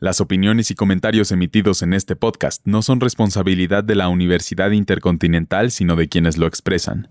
Las 0.00 0.20
opiniones 0.20 0.72
y 0.72 0.74
comentarios 0.74 1.30
emitidos 1.30 1.80
en 1.82 1.92
este 1.94 2.16
podcast 2.16 2.62
no 2.66 2.82
son 2.82 2.98
responsabilidad 3.00 3.84
de 3.84 3.94
la 3.94 4.08
Universidad 4.08 4.72
Intercontinental, 4.72 5.70
sino 5.70 5.94
de 5.94 6.08
quienes 6.08 6.36
lo 6.36 6.48
expresan. 6.48 7.08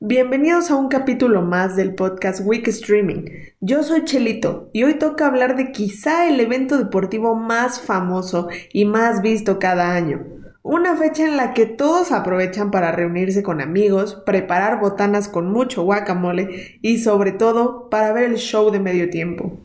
Bienvenidos 0.00 0.70
a 0.70 0.76
un 0.76 0.88
capítulo 0.88 1.42
más 1.42 1.76
del 1.76 1.94
podcast 1.94 2.40
Week 2.42 2.66
Streaming. 2.66 3.26
Yo 3.60 3.82
soy 3.82 4.04
Chelito 4.04 4.70
y 4.72 4.84
hoy 4.84 4.94
toca 4.94 5.26
hablar 5.26 5.56
de 5.56 5.72
quizá 5.72 6.26
el 6.26 6.40
evento 6.40 6.78
deportivo 6.78 7.36
más 7.36 7.82
famoso 7.82 8.48
y 8.72 8.86
más 8.86 9.20
visto 9.20 9.58
cada 9.58 9.94
año. 9.94 10.43
Una 10.66 10.96
fecha 10.96 11.26
en 11.26 11.36
la 11.36 11.52
que 11.52 11.66
todos 11.66 12.10
aprovechan 12.10 12.70
para 12.70 12.90
reunirse 12.90 13.42
con 13.42 13.60
amigos, 13.60 14.22
preparar 14.24 14.80
botanas 14.80 15.28
con 15.28 15.52
mucho 15.52 15.82
guacamole 15.82 16.78
y 16.80 17.00
sobre 17.00 17.32
todo 17.32 17.90
para 17.90 18.14
ver 18.14 18.24
el 18.24 18.36
show 18.36 18.70
de 18.70 18.80
medio 18.80 19.10
tiempo. 19.10 19.58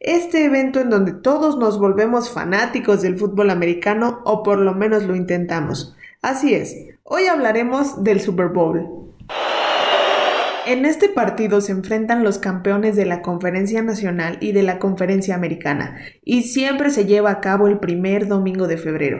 Este 0.00 0.46
evento 0.46 0.80
en 0.80 0.88
donde 0.88 1.12
todos 1.12 1.58
nos 1.58 1.78
volvemos 1.78 2.30
fanáticos 2.30 3.02
del 3.02 3.18
fútbol 3.18 3.50
americano 3.50 4.22
o 4.24 4.42
por 4.42 4.56
lo 4.56 4.74
menos 4.74 5.02
lo 5.02 5.14
intentamos. 5.14 5.94
Así 6.22 6.54
es, 6.54 6.74
hoy 7.02 7.26
hablaremos 7.26 8.02
del 8.02 8.22
Super 8.22 8.48
Bowl. 8.48 9.12
En 10.66 10.86
este 10.86 11.10
partido 11.10 11.60
se 11.60 11.72
enfrentan 11.72 12.24
los 12.24 12.38
campeones 12.38 12.96
de 12.96 13.04
la 13.04 13.20
Conferencia 13.20 13.82
Nacional 13.82 14.38
y 14.40 14.52
de 14.52 14.62
la 14.62 14.78
Conferencia 14.78 15.34
Americana, 15.34 15.98
y 16.24 16.44
siempre 16.44 16.88
se 16.88 17.04
lleva 17.04 17.30
a 17.30 17.40
cabo 17.42 17.68
el 17.68 17.78
primer 17.78 18.26
domingo 18.26 18.66
de 18.66 18.78
febrero. 18.78 19.18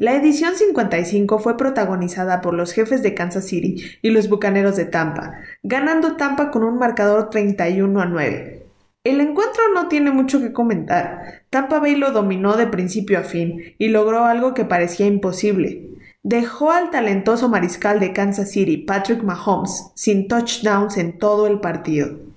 La 0.00 0.14
edición 0.14 0.54
55 0.54 1.40
fue 1.40 1.56
protagonizada 1.56 2.40
por 2.40 2.54
los 2.54 2.70
jefes 2.72 3.02
de 3.02 3.14
Kansas 3.14 3.46
City 3.46 3.84
y 4.00 4.10
los 4.10 4.28
Bucaneros 4.28 4.76
de 4.76 4.84
Tampa, 4.84 5.32
ganando 5.64 6.14
Tampa 6.14 6.52
con 6.52 6.62
un 6.62 6.78
marcador 6.78 7.30
31 7.30 8.00
a 8.00 8.06
9. 8.06 8.62
El 9.02 9.20
encuentro 9.20 9.60
no 9.74 9.88
tiene 9.88 10.12
mucho 10.12 10.38
que 10.40 10.52
comentar. 10.52 11.42
Tampa 11.50 11.80
Bay 11.80 11.96
lo 11.96 12.12
dominó 12.12 12.56
de 12.56 12.68
principio 12.68 13.18
a 13.18 13.22
fin 13.22 13.74
y 13.76 13.88
logró 13.88 14.24
algo 14.24 14.54
que 14.54 14.64
parecía 14.64 15.06
imposible, 15.06 15.88
dejó 16.22 16.70
al 16.70 16.90
talentoso 16.90 17.48
mariscal 17.48 17.98
de 17.98 18.12
Kansas 18.12 18.52
City, 18.52 18.76
Patrick 18.76 19.24
Mahomes, 19.24 19.90
sin 19.96 20.28
touchdowns 20.28 20.96
en 20.96 21.18
todo 21.18 21.48
el 21.48 21.58
partido. 21.58 22.27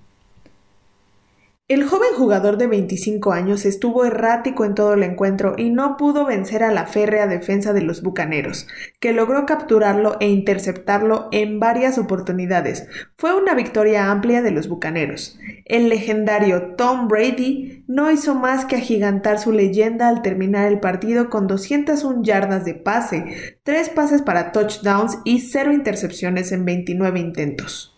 El 1.71 1.85
joven 1.85 2.09
jugador 2.17 2.57
de 2.57 2.67
25 2.67 3.31
años 3.31 3.63
estuvo 3.63 4.03
errático 4.03 4.65
en 4.65 4.75
todo 4.75 4.93
el 4.93 5.03
encuentro 5.03 5.55
y 5.57 5.69
no 5.69 5.95
pudo 5.95 6.25
vencer 6.25 6.65
a 6.65 6.71
la 6.73 6.85
férrea 6.85 7.27
defensa 7.27 7.71
de 7.71 7.81
los 7.81 8.01
Bucaneros, 8.01 8.67
que 8.99 9.13
logró 9.13 9.45
capturarlo 9.45 10.17
e 10.19 10.27
interceptarlo 10.27 11.29
en 11.31 11.61
varias 11.61 11.97
oportunidades. 11.97 12.87
Fue 13.15 13.33
una 13.33 13.53
victoria 13.53 14.11
amplia 14.11 14.41
de 14.41 14.51
los 14.51 14.67
Bucaneros. 14.67 15.39
El 15.63 15.87
legendario 15.87 16.75
Tom 16.75 17.07
Brady 17.07 17.85
no 17.87 18.11
hizo 18.11 18.35
más 18.35 18.65
que 18.65 18.75
agigantar 18.75 19.39
su 19.39 19.53
leyenda 19.53 20.09
al 20.09 20.23
terminar 20.23 20.69
el 20.69 20.81
partido 20.81 21.29
con 21.29 21.47
201 21.47 22.21
yardas 22.21 22.65
de 22.65 22.73
pase, 22.73 23.59
3 23.63 23.87
pases 23.91 24.21
para 24.21 24.51
touchdowns 24.51 25.19
y 25.23 25.39
0 25.39 25.71
intercepciones 25.71 26.51
en 26.51 26.65
29 26.65 27.17
intentos. 27.17 27.90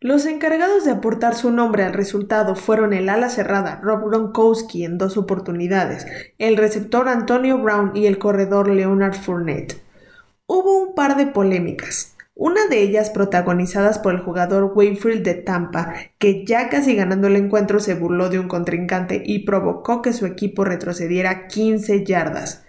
Los 0.00 0.26
encargados 0.26 0.84
de 0.84 0.92
aportar 0.92 1.34
su 1.34 1.50
nombre 1.50 1.82
al 1.82 1.92
resultado 1.92 2.54
fueron 2.54 2.92
el 2.92 3.08
ala 3.08 3.28
cerrada 3.28 3.80
Rob 3.82 4.08
Gronkowski 4.08 4.84
en 4.84 4.96
dos 4.96 5.16
oportunidades, 5.16 6.06
el 6.38 6.56
receptor 6.56 7.08
Antonio 7.08 7.58
Brown 7.58 7.90
y 7.96 8.06
el 8.06 8.16
corredor 8.16 8.68
Leonard 8.68 9.14
Fournette. 9.16 9.82
Hubo 10.46 10.78
un 10.78 10.94
par 10.94 11.16
de 11.16 11.26
polémicas, 11.26 12.14
una 12.36 12.66
de 12.66 12.80
ellas 12.80 13.10
protagonizadas 13.10 13.98
por 13.98 14.14
el 14.14 14.20
jugador 14.20 14.70
Wayfield 14.72 15.24
de 15.24 15.34
Tampa, 15.34 15.94
que 16.18 16.46
ya 16.46 16.68
casi 16.68 16.94
ganando 16.94 17.26
el 17.26 17.34
encuentro 17.34 17.80
se 17.80 17.94
burló 17.94 18.28
de 18.28 18.38
un 18.38 18.46
contrincante 18.46 19.20
y 19.26 19.40
provocó 19.40 20.00
que 20.00 20.12
su 20.12 20.26
equipo 20.26 20.64
retrocediera 20.64 21.48
15 21.48 22.04
yardas. 22.04 22.64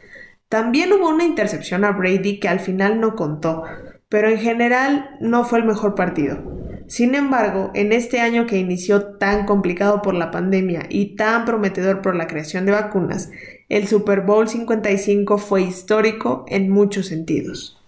También 0.48 0.92
hubo 0.94 1.09
una 1.09 1.25
intercepción 1.25 1.86
a 1.86 1.92
Brady 1.92 2.40
que 2.40 2.48
al 2.48 2.59
final 2.59 3.00
no 3.00 3.16
contó, 3.16 3.66
pero 4.09 4.30
en 4.30 4.40
general 4.40 5.16
no 5.22 5.46
fue 5.46 5.59
el 5.59 5.66
mejor 5.66 5.94
partido. 5.94 6.59
Sin 6.90 7.14
embargo, 7.14 7.70
en 7.76 7.94
este 7.94 8.20
año 8.20 8.48
que 8.48 8.58
inició 8.58 9.18
tan 9.18 9.46
complicado 9.46 10.02
por 10.02 10.16
la 10.16 10.32
pandemia 10.32 10.88
y 10.90 11.16
tan 11.16 11.46
prometedor 11.46 12.02
por 12.02 12.16
la 12.16 12.26
creación 12.26 12.66
de 12.66 12.72
vacunas, 12.72 13.30
el 13.70 13.88
Super 13.88 14.22
Bowl 14.22 14.50
55 14.50 15.38
fue 15.38 15.62
histórico 15.62 16.46
en 16.48 16.72
muchos 16.72 17.06
sentidos. 17.06 17.80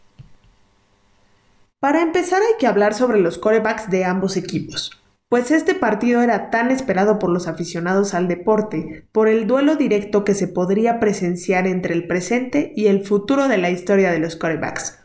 Para 1.79 2.03
empezar 2.03 2.43
hay 2.43 2.59
que 2.59 2.67
hablar 2.67 2.93
sobre 2.93 3.19
los 3.19 3.39
corebacks 3.39 3.89
de 3.89 4.05
ambos 4.05 4.37
equipos, 4.37 5.01
pues 5.29 5.49
este 5.49 5.73
partido 5.73 6.21
era 6.21 6.51
tan 6.51 6.69
esperado 6.69 7.17
por 7.17 7.31
los 7.31 7.47
aficionados 7.47 8.13
al 8.13 8.27
deporte, 8.27 9.07
por 9.11 9.27
el 9.27 9.47
duelo 9.47 9.77
directo 9.77 10.23
que 10.23 10.35
se 10.35 10.47
podría 10.47 10.99
presenciar 10.99 11.65
entre 11.65 11.95
el 11.95 12.05
presente 12.05 12.71
y 12.75 12.85
el 12.85 13.03
futuro 13.03 13.47
de 13.47 13.57
la 13.57 13.71
historia 13.71 14.11
de 14.11 14.19
los 14.19 14.35
corebacks. 14.35 15.00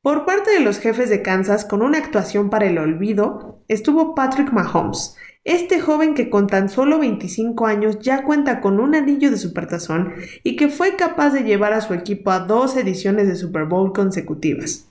Por 0.00 0.24
parte 0.26 0.52
de 0.52 0.60
los 0.60 0.78
jefes 0.78 1.10
de 1.10 1.22
Kansas, 1.22 1.64
con 1.64 1.82
una 1.82 1.98
actuación 1.98 2.50
para 2.50 2.66
el 2.66 2.78
olvido, 2.78 3.64
estuvo 3.66 4.14
Patrick 4.14 4.52
Mahomes, 4.52 5.16
este 5.42 5.80
joven 5.80 6.14
que 6.14 6.30
con 6.30 6.46
tan 6.46 6.68
solo 6.68 7.00
25 7.00 7.66
años 7.66 7.98
ya 7.98 8.22
cuenta 8.22 8.60
con 8.60 8.78
un 8.78 8.94
anillo 8.94 9.28
de 9.28 9.36
supertazón 9.36 10.14
y 10.44 10.54
que 10.54 10.68
fue 10.68 10.94
capaz 10.94 11.30
de 11.30 11.42
llevar 11.42 11.72
a 11.72 11.80
su 11.80 11.94
equipo 11.94 12.30
a 12.30 12.38
dos 12.38 12.76
ediciones 12.76 13.26
de 13.26 13.34
Super 13.34 13.64
Bowl 13.64 13.92
consecutivas. 13.92 14.86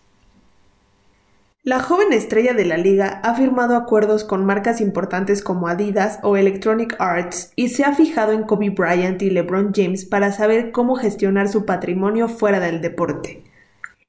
La 1.63 1.79
joven 1.79 2.11
estrella 2.11 2.53
de 2.53 2.65
la 2.65 2.77
liga 2.77 3.21
ha 3.23 3.33
firmado 3.33 3.77
acuerdos 3.77 4.25
con 4.25 4.45
marcas 4.45 4.81
importantes 4.81 5.41
como 5.41 5.69
Adidas 5.69 6.19
o 6.21 6.35
Electronic 6.35 6.97
Arts 6.99 7.53
y 7.55 7.69
se 7.69 7.85
ha 7.85 7.95
fijado 7.95 8.33
en 8.33 8.43
Kobe 8.43 8.71
Bryant 8.71 9.21
y 9.21 9.29
LeBron 9.29 9.71
James 9.73 10.03
para 10.03 10.33
saber 10.33 10.71
cómo 10.71 10.95
gestionar 10.95 11.47
su 11.47 11.65
patrimonio 11.65 12.27
fuera 12.27 12.59
del 12.59 12.81
deporte. 12.81 13.46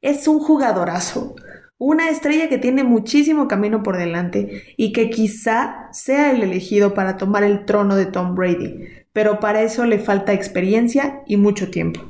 Es 0.01 0.29
un 0.29 0.39
jugadorazo, 0.39 1.35
una 1.77 2.09
estrella 2.11 2.49
que 2.49 2.59
tiene 2.59 2.85
muchísimo 2.85 3.49
camino 3.49 3.83
por 3.83 3.97
delante 3.97 4.75
y 4.77 4.93
que 4.93 5.11
quizá 5.11 5.89
sea 5.93 6.31
el 6.31 6.43
elegido 6.43 6.95
para 6.95 7.17
tomar 7.17 7.43
el 7.43 7.65
trono 7.65 7.97
de 7.97 8.07
Tom 8.07 8.35
Brady, 8.37 8.85
pero 9.13 9.41
para 9.41 9.63
eso 9.63 9.85
le 9.87 9.99
falta 9.99 10.33
experiencia 10.33 11.23
y 11.27 11.37
mucho 11.37 11.71
tiempo. 11.71 12.01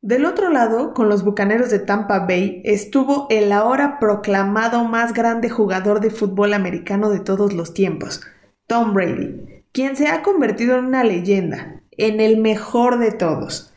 Del 0.00 0.24
otro 0.24 0.50
lado, 0.50 0.94
con 0.94 1.08
los 1.08 1.22
Bucaneros 1.22 1.70
de 1.70 1.78
Tampa 1.78 2.26
Bay, 2.26 2.60
estuvo 2.64 3.28
el 3.30 3.52
ahora 3.52 4.00
proclamado 4.00 4.82
más 4.82 5.14
grande 5.14 5.48
jugador 5.48 6.00
de 6.00 6.10
fútbol 6.10 6.54
americano 6.54 7.08
de 7.10 7.20
todos 7.20 7.52
los 7.52 7.72
tiempos, 7.72 8.22
Tom 8.66 8.94
Brady, 8.94 9.62
quien 9.70 9.94
se 9.94 10.08
ha 10.08 10.22
convertido 10.22 10.76
en 10.76 10.86
una 10.86 11.04
leyenda, 11.04 11.82
en 11.92 12.20
el 12.20 12.38
mejor 12.38 12.98
de 12.98 13.12
todos. 13.12 13.71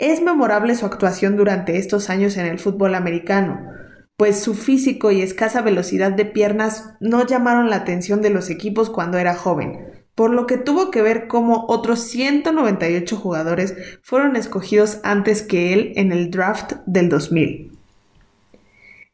Es 0.00 0.22
memorable 0.22 0.74
su 0.76 0.86
actuación 0.86 1.36
durante 1.36 1.76
estos 1.76 2.08
años 2.08 2.38
en 2.38 2.46
el 2.46 2.58
fútbol 2.58 2.94
americano, 2.94 3.60
pues 4.16 4.40
su 4.40 4.54
físico 4.54 5.10
y 5.10 5.20
escasa 5.20 5.60
velocidad 5.60 6.10
de 6.10 6.24
piernas 6.24 6.94
no 7.00 7.26
llamaron 7.26 7.68
la 7.68 7.76
atención 7.76 8.22
de 8.22 8.30
los 8.30 8.48
equipos 8.48 8.88
cuando 8.88 9.18
era 9.18 9.34
joven, 9.34 9.92
por 10.14 10.30
lo 10.30 10.46
que 10.46 10.56
tuvo 10.56 10.90
que 10.90 11.02
ver 11.02 11.28
cómo 11.28 11.66
otros 11.68 12.00
198 12.00 13.14
jugadores 13.14 13.74
fueron 14.02 14.36
escogidos 14.36 15.00
antes 15.02 15.42
que 15.42 15.74
él 15.74 15.92
en 15.96 16.12
el 16.12 16.30
draft 16.30 16.76
del 16.86 17.10
2000. 17.10 17.79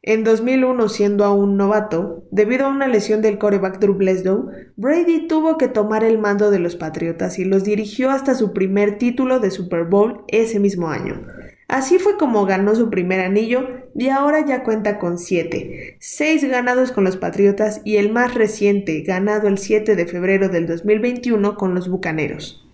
En 0.08 0.22
2001, 0.22 0.88
siendo 0.88 1.24
aún 1.24 1.56
novato, 1.56 2.22
debido 2.30 2.66
a 2.66 2.68
una 2.68 2.86
lesión 2.86 3.22
del 3.22 3.38
coreback 3.38 3.80
Drew 3.80 3.94
Bledsoe, 3.94 4.70
Brady 4.76 5.26
tuvo 5.26 5.58
que 5.58 5.66
tomar 5.66 6.04
el 6.04 6.18
mando 6.18 6.52
de 6.52 6.60
los 6.60 6.76
Patriotas 6.76 7.40
y 7.40 7.44
los 7.44 7.64
dirigió 7.64 8.10
hasta 8.10 8.36
su 8.36 8.52
primer 8.52 8.98
título 8.98 9.40
de 9.40 9.50
Super 9.50 9.82
Bowl 9.82 10.22
ese 10.28 10.60
mismo 10.60 10.90
año. 10.90 11.26
Así 11.66 11.98
fue 11.98 12.16
como 12.16 12.46
ganó 12.46 12.76
su 12.76 12.88
primer 12.88 13.18
anillo 13.18 13.66
y 13.96 14.10
ahora 14.10 14.46
ya 14.46 14.62
cuenta 14.62 15.00
con 15.00 15.18
siete, 15.18 15.96
seis 15.98 16.44
ganados 16.44 16.92
con 16.92 17.02
los 17.02 17.16
Patriotas 17.16 17.80
y 17.84 17.96
el 17.96 18.12
más 18.12 18.32
reciente, 18.34 19.00
ganado 19.00 19.48
el 19.48 19.58
7 19.58 19.96
de 19.96 20.06
febrero 20.06 20.48
del 20.48 20.68
2021 20.68 21.56
con 21.56 21.74
los 21.74 21.88
Bucaneros. 21.88 22.65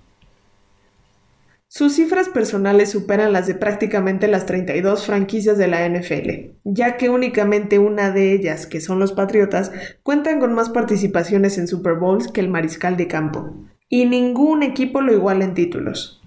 Sus 1.75 1.95
cifras 1.95 2.29
personales 2.29 2.91
superan 2.91 3.33
las 3.33 3.47
de 3.47 3.55
prácticamente 3.55 4.29
las 4.29 4.45
32 4.45 5.07
franquicias 5.07 5.57
de 5.57 5.69
la 5.69 5.89
NFL, 5.89 6.59
ya 6.65 6.99
que 6.99 7.09
únicamente 7.09 7.79
una 7.79 8.11
de 8.11 8.35
ellas, 8.35 8.67
que 8.67 8.79
son 8.83 8.99
los 8.99 9.15
Patriotas, 9.15 9.73
cuentan 10.03 10.39
con 10.39 10.53
más 10.53 10.69
participaciones 10.69 11.57
en 11.57 11.67
Super 11.67 11.95
Bowls 11.95 12.29
que 12.29 12.43
el 12.43 12.51
mariscal 12.51 12.99
de 12.99 13.09
campo, 13.09 13.55
y 13.89 14.05
ningún 14.05 14.63
equipo 14.63 15.01
lo 15.01 15.15
iguala 15.15 15.47
en 15.47 15.55
títulos. 15.55 16.23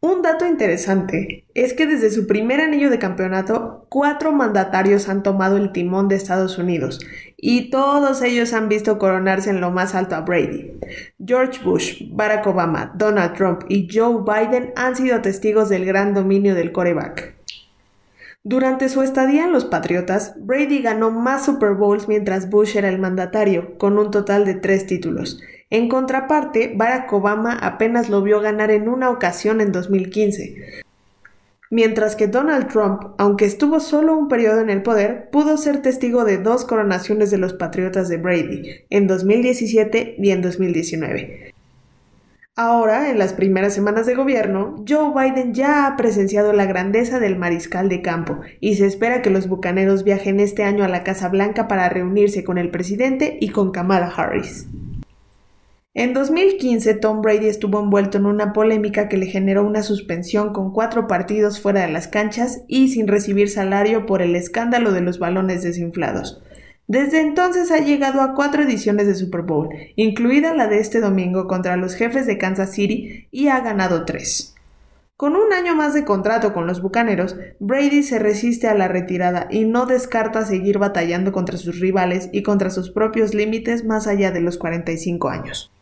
Un 0.00 0.22
dato 0.22 0.44
interesante 0.44 1.46
es 1.54 1.72
que 1.72 1.86
desde 1.86 2.10
su 2.10 2.26
primer 2.26 2.60
anillo 2.60 2.90
de 2.90 2.98
campeonato, 2.98 3.86
cuatro 3.88 4.32
mandatarios 4.32 5.08
han 5.08 5.22
tomado 5.22 5.56
el 5.56 5.70
timón 5.70 6.08
de 6.08 6.16
Estados 6.16 6.58
Unidos 6.58 6.98
y 7.40 7.70
todos 7.70 8.20
ellos 8.22 8.52
han 8.52 8.68
visto 8.68 8.98
coronarse 8.98 9.50
en 9.50 9.60
lo 9.60 9.70
más 9.70 9.94
alto 9.94 10.16
a 10.16 10.22
Brady. 10.22 10.72
George 11.24 11.62
Bush, 11.64 12.02
Barack 12.10 12.44
Obama, 12.48 12.92
Donald 12.96 13.34
Trump 13.34 13.62
y 13.68 13.88
Joe 13.90 14.24
Biden 14.24 14.72
han 14.74 14.96
sido 14.96 15.22
testigos 15.22 15.68
del 15.68 15.84
gran 15.84 16.14
dominio 16.14 16.56
del 16.56 16.72
coreback. 16.72 17.36
Durante 18.42 18.88
su 18.88 19.02
estadía 19.02 19.44
en 19.44 19.52
los 19.52 19.64
Patriotas, 19.66 20.34
Brady 20.38 20.82
ganó 20.82 21.12
más 21.12 21.44
Super 21.44 21.74
Bowls 21.74 22.08
mientras 22.08 22.50
Bush 22.50 22.76
era 22.76 22.88
el 22.88 22.98
mandatario, 22.98 23.78
con 23.78 23.98
un 23.98 24.10
total 24.10 24.44
de 24.44 24.54
tres 24.54 24.86
títulos. 24.86 25.40
En 25.70 25.88
contraparte, 25.88 26.72
Barack 26.74 27.12
Obama 27.12 27.52
apenas 27.52 28.08
lo 28.08 28.22
vio 28.22 28.40
ganar 28.40 28.70
en 28.72 28.88
una 28.88 29.10
ocasión 29.10 29.60
en 29.60 29.70
2015. 29.70 30.82
Mientras 31.70 32.16
que 32.16 32.28
Donald 32.28 32.68
Trump, 32.68 33.02
aunque 33.18 33.44
estuvo 33.44 33.78
solo 33.80 34.16
un 34.16 34.28
periodo 34.28 34.60
en 34.60 34.70
el 34.70 34.82
poder, 34.82 35.28
pudo 35.30 35.58
ser 35.58 35.82
testigo 35.82 36.24
de 36.24 36.38
dos 36.38 36.64
coronaciones 36.64 37.30
de 37.30 37.36
los 37.36 37.52
Patriotas 37.52 38.08
de 38.08 38.16
Brady, 38.16 38.62
en 38.88 39.06
2017 39.06 40.16
y 40.18 40.30
en 40.30 40.40
2019. 40.40 41.52
Ahora, 42.56 43.10
en 43.10 43.18
las 43.18 43.34
primeras 43.34 43.74
semanas 43.74 44.06
de 44.06 44.14
gobierno, 44.14 44.82
Joe 44.88 45.12
Biden 45.14 45.52
ya 45.52 45.86
ha 45.86 45.96
presenciado 45.96 46.52
la 46.52 46.64
grandeza 46.64 47.20
del 47.20 47.36
mariscal 47.36 47.88
de 47.88 48.02
campo 48.02 48.40
y 48.60 48.76
se 48.76 48.86
espera 48.86 49.20
que 49.20 49.30
los 49.30 49.46
bucaneros 49.46 50.02
viajen 50.04 50.40
este 50.40 50.64
año 50.64 50.84
a 50.84 50.88
la 50.88 51.04
Casa 51.04 51.28
Blanca 51.28 51.68
para 51.68 51.88
reunirse 51.88 52.42
con 52.44 52.56
el 52.56 52.70
presidente 52.70 53.36
y 53.40 53.50
con 53.50 53.70
Kamala 53.70 54.08
Harris. 54.08 54.66
En 55.98 56.14
2015, 56.14 56.94
Tom 56.94 57.22
Brady 57.22 57.48
estuvo 57.48 57.80
envuelto 57.80 58.18
en 58.18 58.26
una 58.26 58.52
polémica 58.52 59.08
que 59.08 59.16
le 59.16 59.26
generó 59.26 59.66
una 59.66 59.82
suspensión 59.82 60.52
con 60.52 60.72
cuatro 60.72 61.08
partidos 61.08 61.60
fuera 61.60 61.80
de 61.80 61.90
las 61.90 62.06
canchas 62.06 62.62
y 62.68 62.90
sin 62.90 63.08
recibir 63.08 63.50
salario 63.50 64.06
por 64.06 64.22
el 64.22 64.36
escándalo 64.36 64.92
de 64.92 65.00
los 65.00 65.18
balones 65.18 65.64
desinflados. 65.64 66.40
Desde 66.86 67.20
entonces 67.20 67.72
ha 67.72 67.78
llegado 67.78 68.20
a 68.20 68.36
cuatro 68.36 68.62
ediciones 68.62 69.08
de 69.08 69.16
Super 69.16 69.42
Bowl, 69.42 69.70
incluida 69.96 70.54
la 70.54 70.68
de 70.68 70.78
este 70.78 71.00
domingo 71.00 71.48
contra 71.48 71.76
los 71.76 71.96
jefes 71.96 72.28
de 72.28 72.38
Kansas 72.38 72.70
City, 72.70 73.26
y 73.32 73.48
ha 73.48 73.58
ganado 73.58 74.04
tres. 74.04 74.54
Con 75.16 75.34
un 75.34 75.52
año 75.52 75.74
más 75.74 75.94
de 75.94 76.04
contrato 76.04 76.54
con 76.54 76.68
los 76.68 76.80
Bucaneros, 76.80 77.34
Brady 77.58 78.04
se 78.04 78.20
resiste 78.20 78.68
a 78.68 78.74
la 78.74 78.86
retirada 78.86 79.48
y 79.50 79.64
no 79.64 79.84
descarta 79.84 80.46
seguir 80.46 80.78
batallando 80.78 81.32
contra 81.32 81.58
sus 81.58 81.80
rivales 81.80 82.28
y 82.30 82.44
contra 82.44 82.70
sus 82.70 82.92
propios 82.92 83.34
límites 83.34 83.84
más 83.84 84.06
allá 84.06 84.30
de 84.30 84.42
los 84.42 84.58
45 84.58 85.28
años. 85.28 85.72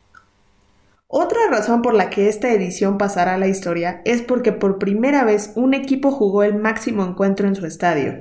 Otra 1.08 1.40
razón 1.50 1.82
por 1.82 1.94
la 1.94 2.10
que 2.10 2.28
esta 2.28 2.52
edición 2.52 2.98
pasará 2.98 3.34
a 3.34 3.38
la 3.38 3.48
historia 3.48 4.02
es 4.04 4.22
porque 4.22 4.52
por 4.52 4.78
primera 4.78 5.24
vez 5.24 5.52
un 5.54 5.74
equipo 5.74 6.10
jugó 6.10 6.42
el 6.42 6.56
máximo 6.56 7.04
encuentro 7.04 7.46
en 7.46 7.54
su 7.54 7.64
estadio 7.66 8.14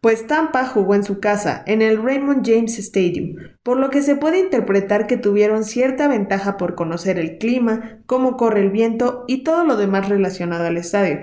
pues 0.00 0.26
Tampa 0.26 0.66
jugó 0.66 0.94
en 0.94 1.04
su 1.04 1.20
casa, 1.20 1.62
en 1.66 1.82
el 1.82 2.02
Raymond 2.02 2.46
James 2.46 2.78
Stadium, 2.78 3.36
por 3.62 3.76
lo 3.76 3.90
que 3.90 4.00
se 4.00 4.16
puede 4.16 4.38
interpretar 4.38 5.06
que 5.06 5.18
tuvieron 5.18 5.64
cierta 5.64 6.08
ventaja 6.08 6.56
por 6.56 6.74
conocer 6.74 7.18
el 7.18 7.36
clima, 7.36 7.98
cómo 8.06 8.38
corre 8.38 8.62
el 8.62 8.70
viento 8.70 9.24
y 9.28 9.44
todo 9.44 9.64
lo 9.64 9.76
demás 9.76 10.08
relacionado 10.08 10.64
al 10.64 10.78
estadio. 10.78 11.18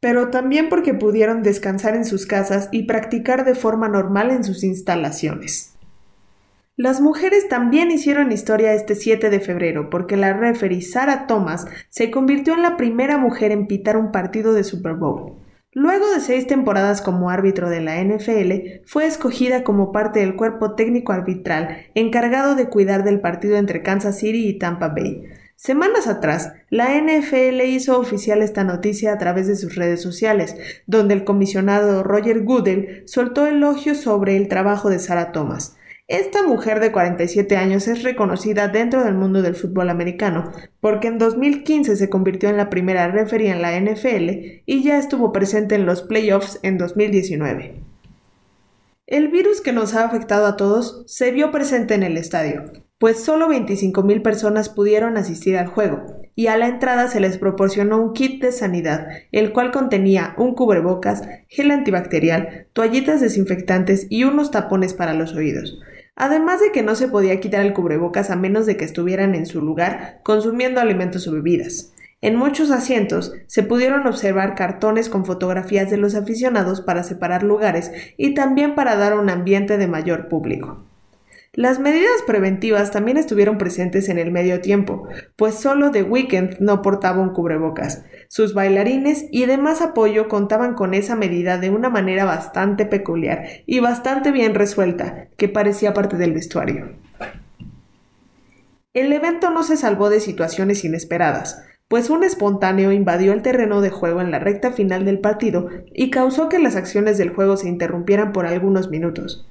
Pero 0.00 0.28
también 0.30 0.68
porque 0.68 0.94
pudieron 0.94 1.42
descansar 1.44 1.94
en 1.94 2.04
sus 2.04 2.26
casas 2.26 2.68
y 2.72 2.84
practicar 2.84 3.44
de 3.44 3.54
forma 3.54 3.88
normal 3.88 4.30
en 4.30 4.42
sus 4.42 4.64
instalaciones. 4.64 5.77
Las 6.78 7.00
mujeres 7.00 7.48
también 7.48 7.90
hicieron 7.90 8.30
historia 8.30 8.72
este 8.72 8.94
7 8.94 9.30
de 9.30 9.40
febrero 9.40 9.90
porque 9.90 10.16
la 10.16 10.32
referee 10.32 10.80
Sarah 10.80 11.26
Thomas 11.26 11.66
se 11.88 12.12
convirtió 12.12 12.54
en 12.54 12.62
la 12.62 12.76
primera 12.76 13.18
mujer 13.18 13.50
en 13.50 13.66
pitar 13.66 13.96
un 13.96 14.12
partido 14.12 14.52
de 14.52 14.62
Super 14.62 14.94
Bowl. 14.94 15.40
Luego 15.72 16.08
de 16.08 16.20
seis 16.20 16.46
temporadas 16.46 17.02
como 17.02 17.30
árbitro 17.30 17.68
de 17.68 17.80
la 17.80 18.00
NFL, 18.00 18.84
fue 18.86 19.06
escogida 19.06 19.64
como 19.64 19.90
parte 19.90 20.20
del 20.20 20.36
cuerpo 20.36 20.76
técnico 20.76 21.12
arbitral 21.12 21.86
encargado 21.96 22.54
de 22.54 22.68
cuidar 22.68 23.02
del 23.02 23.20
partido 23.20 23.56
entre 23.56 23.82
Kansas 23.82 24.16
City 24.16 24.46
y 24.46 24.58
Tampa 24.60 24.86
Bay. 24.86 25.24
Semanas 25.56 26.06
atrás, 26.06 26.52
la 26.70 26.96
NFL 26.96 27.60
hizo 27.62 27.98
oficial 27.98 28.40
esta 28.40 28.62
noticia 28.62 29.12
a 29.12 29.18
través 29.18 29.48
de 29.48 29.56
sus 29.56 29.74
redes 29.74 30.00
sociales, 30.00 30.54
donde 30.86 31.14
el 31.14 31.24
comisionado 31.24 32.04
Roger 32.04 32.44
Goodell 32.44 33.02
soltó 33.06 33.48
elogios 33.48 33.96
sobre 33.96 34.36
el 34.36 34.46
trabajo 34.46 34.90
de 34.90 35.00
Sarah 35.00 35.32
Thomas. 35.32 35.74
Esta 36.08 36.42
mujer 36.42 36.80
de 36.80 36.90
47 36.90 37.58
años 37.58 37.86
es 37.86 38.02
reconocida 38.02 38.68
dentro 38.68 39.04
del 39.04 39.12
mundo 39.12 39.42
del 39.42 39.54
fútbol 39.54 39.90
americano, 39.90 40.52
porque 40.80 41.06
en 41.08 41.18
2015 41.18 41.96
se 41.96 42.08
convirtió 42.08 42.48
en 42.48 42.56
la 42.56 42.70
primera 42.70 43.08
referee 43.08 43.50
en 43.50 43.60
la 43.60 43.78
NFL 43.78 44.62
y 44.64 44.82
ya 44.82 44.96
estuvo 44.96 45.32
presente 45.32 45.74
en 45.74 45.84
los 45.84 46.00
playoffs 46.00 46.60
en 46.62 46.78
2019. 46.78 47.82
El 49.06 49.28
virus 49.28 49.60
que 49.60 49.72
nos 49.72 49.94
ha 49.94 50.06
afectado 50.06 50.46
a 50.46 50.56
todos 50.56 51.04
se 51.06 51.30
vio 51.30 51.50
presente 51.50 51.92
en 51.92 52.02
el 52.02 52.16
estadio, 52.16 52.64
pues 52.98 53.22
solo 53.22 53.50
25.000 53.50 54.22
personas 54.22 54.70
pudieron 54.70 55.18
asistir 55.18 55.58
al 55.58 55.66
juego, 55.66 56.06
y 56.34 56.46
a 56.46 56.56
la 56.56 56.68
entrada 56.68 57.08
se 57.08 57.20
les 57.20 57.36
proporcionó 57.36 58.00
un 58.00 58.14
kit 58.14 58.40
de 58.40 58.52
sanidad, 58.52 59.08
el 59.30 59.52
cual 59.52 59.72
contenía 59.72 60.34
un 60.38 60.54
cubrebocas, 60.54 61.22
gel 61.48 61.70
antibacterial, 61.70 62.68
toallitas 62.72 63.20
desinfectantes 63.20 64.06
y 64.08 64.24
unos 64.24 64.50
tapones 64.50 64.94
para 64.94 65.12
los 65.12 65.34
oídos. 65.34 65.78
Además 66.20 66.60
de 66.60 66.72
que 66.72 66.82
no 66.82 66.96
se 66.96 67.06
podía 67.06 67.38
quitar 67.38 67.64
el 67.64 67.72
cubrebocas 67.72 68.30
a 68.30 68.36
menos 68.36 68.66
de 68.66 68.76
que 68.76 68.84
estuvieran 68.84 69.36
en 69.36 69.46
su 69.46 69.62
lugar 69.62 70.18
consumiendo 70.24 70.80
alimentos 70.80 71.28
o 71.28 71.32
bebidas. 71.32 71.92
En 72.20 72.34
muchos 72.34 72.72
asientos 72.72 73.32
se 73.46 73.62
pudieron 73.62 74.04
observar 74.04 74.56
cartones 74.56 75.08
con 75.08 75.24
fotografías 75.24 75.90
de 75.90 75.96
los 75.96 76.16
aficionados 76.16 76.80
para 76.80 77.04
separar 77.04 77.44
lugares 77.44 77.92
y 78.16 78.34
también 78.34 78.74
para 78.74 78.96
dar 78.96 79.16
un 79.16 79.30
ambiente 79.30 79.78
de 79.78 79.86
mayor 79.86 80.26
público. 80.26 80.82
Las 81.58 81.80
medidas 81.80 82.22
preventivas 82.24 82.92
también 82.92 83.16
estuvieron 83.16 83.58
presentes 83.58 84.08
en 84.08 84.18
el 84.18 84.30
medio 84.30 84.60
tiempo, 84.60 85.08
pues 85.34 85.56
solo 85.56 85.90
The 85.90 86.04
Weeknd 86.04 86.60
no 86.60 86.82
portaba 86.82 87.20
un 87.20 87.30
cubrebocas. 87.30 88.04
Sus 88.28 88.54
bailarines 88.54 89.26
y 89.32 89.44
demás 89.46 89.82
apoyo 89.82 90.28
contaban 90.28 90.74
con 90.74 90.94
esa 90.94 91.16
medida 91.16 91.58
de 91.58 91.70
una 91.70 91.90
manera 91.90 92.24
bastante 92.24 92.86
peculiar 92.86 93.44
y 93.66 93.80
bastante 93.80 94.30
bien 94.30 94.54
resuelta, 94.54 95.26
que 95.36 95.48
parecía 95.48 95.94
parte 95.94 96.16
del 96.16 96.32
vestuario. 96.32 96.92
El 98.94 99.12
evento 99.12 99.50
no 99.50 99.64
se 99.64 99.76
salvó 99.76 100.10
de 100.10 100.20
situaciones 100.20 100.84
inesperadas, 100.84 101.64
pues 101.88 102.08
un 102.08 102.22
espontáneo 102.22 102.92
invadió 102.92 103.32
el 103.32 103.42
terreno 103.42 103.80
de 103.80 103.90
juego 103.90 104.20
en 104.20 104.30
la 104.30 104.38
recta 104.38 104.70
final 104.70 105.04
del 105.04 105.18
partido 105.18 105.70
y 105.92 106.10
causó 106.10 106.48
que 106.48 106.60
las 106.60 106.76
acciones 106.76 107.18
del 107.18 107.30
juego 107.30 107.56
se 107.56 107.66
interrumpieran 107.66 108.32
por 108.32 108.46
algunos 108.46 108.90
minutos. 108.90 109.48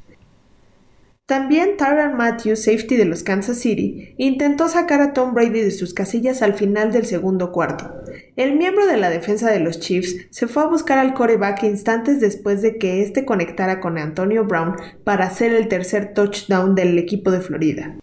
También 1.27 1.75
Tyron 1.75 2.15
Matthews, 2.15 2.63
safety 2.63 2.95
de 2.95 3.03
los 3.03 3.21
Kansas 3.21 3.57
City, 3.57 4.15
intentó 4.18 4.69
sacar 4.69 5.01
a 5.01 5.12
Tom 5.12 5.33
Brady 5.33 5.59
de 5.59 5.71
sus 5.71 5.94
casillas 5.94 6.41
al 6.41 6.53
final 6.53 6.94
del 6.94 7.06
segundo 7.06 7.51
cuarto. 7.51 8.01
El 8.38 8.56
miembro 8.56 8.88
de 8.88 8.95
la 8.95 9.09
defensa 9.09 9.51
de 9.51 9.59
los 9.59 9.81
Chiefs 9.81 10.15
se 10.29 10.47
fue 10.47 10.63
a 10.63 10.68
buscar 10.68 11.00
al 11.00 11.13
coreback 11.13 11.63
instantes 11.63 12.21
después 12.21 12.62
de 12.62 12.77
que 12.77 13.03
éste 13.03 13.25
conectara 13.25 13.81
con 13.81 13.97
Antonio 13.97 14.46
Brown 14.46 14.77
para 15.03 15.25
hacer 15.25 15.51
el 15.51 15.67
tercer 15.67 16.13
touchdown 16.13 16.75
del 16.75 16.98
equipo 16.98 17.29
de 17.29 17.41
Florida. 17.41 17.98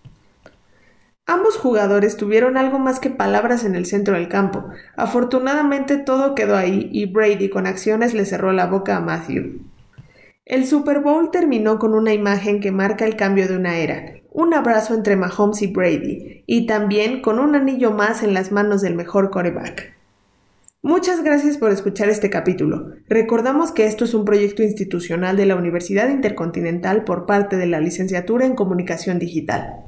Ambos 1.24 1.56
jugadores 1.56 2.18
tuvieron 2.18 2.58
algo 2.58 2.78
más 2.78 3.00
que 3.00 3.08
palabras 3.08 3.64
en 3.64 3.74
el 3.74 3.86
centro 3.86 4.16
del 4.16 4.28
campo. 4.28 4.66
Afortunadamente 4.98 5.96
todo 5.96 6.34
quedó 6.34 6.56
ahí 6.56 6.90
y 6.92 7.06
Brady 7.06 7.48
con 7.48 7.66
acciones 7.66 8.12
le 8.12 8.26
cerró 8.26 8.52
la 8.52 8.66
boca 8.66 8.98
a 8.98 9.00
Matthew. 9.00 9.62
El 10.46 10.66
Super 10.66 11.00
Bowl 11.00 11.30
terminó 11.30 11.78
con 11.78 11.94
una 11.94 12.12
imagen 12.12 12.60
que 12.60 12.70
marca 12.70 13.06
el 13.06 13.16
cambio 13.16 13.48
de 13.48 13.56
una 13.56 13.78
era, 13.78 14.16
un 14.30 14.52
abrazo 14.52 14.92
entre 14.92 15.16
Mahomes 15.16 15.62
y 15.62 15.68
Brady, 15.68 16.44
y 16.46 16.66
también 16.66 17.22
con 17.22 17.38
un 17.38 17.54
anillo 17.54 17.92
más 17.92 18.22
en 18.22 18.34
las 18.34 18.52
manos 18.52 18.82
del 18.82 18.94
mejor 18.94 19.30
coreback. 19.30 19.94
Muchas 20.82 21.24
gracias 21.24 21.56
por 21.56 21.70
escuchar 21.70 22.10
este 22.10 22.28
capítulo. 22.28 22.90
Recordamos 23.08 23.72
que 23.72 23.86
esto 23.86 24.04
es 24.04 24.12
un 24.12 24.26
proyecto 24.26 24.62
institucional 24.62 25.38
de 25.38 25.46
la 25.46 25.56
Universidad 25.56 26.10
Intercontinental 26.10 27.04
por 27.04 27.24
parte 27.24 27.56
de 27.56 27.64
la 27.64 27.80
Licenciatura 27.80 28.44
en 28.44 28.54
Comunicación 28.54 29.18
Digital. 29.18 29.86